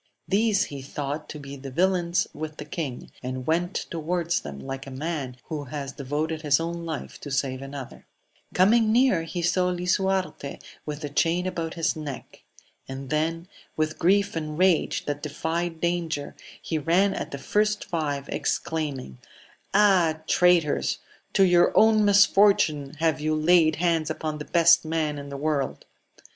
[0.27, 4.87] These he thought to be the villains with the king, and went towards them like
[4.87, 8.07] a man who has devoted his own life to save another.
[8.51, 12.41] Coming near, he saw Lisuarte with the chain about his neck;
[12.87, 18.63] and then, with grief and rage that defied danger, \ie x«a ^^»^^^^\»'«?^^^^ xiSssjasssas^^ AMADIS OF
[18.63, 18.79] GAUL.
[18.79, 19.19] 201
[19.75, 20.97] Ah, traitors!
[21.33, 25.85] to your own mMortune have you laid hands upon the best man in the world